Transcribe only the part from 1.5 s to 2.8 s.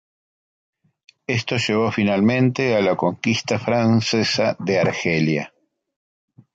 llevó finalmente